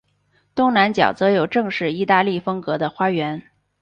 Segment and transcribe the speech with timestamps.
[0.55, 3.39] 东南角则有正式意大利风格的花园。